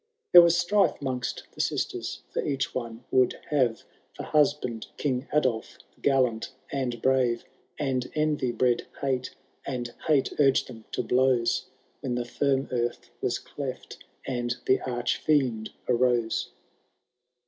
[0.31, 3.83] There was strife *moogBt the sisters, for each one would have
[4.15, 7.43] For husband King Adolf, the gallant and brave;
[7.77, 11.65] And envy bred hate, and hate urged them to blows^
[11.99, 16.49] When the firm earth was deft, and the Arch*fiend arose!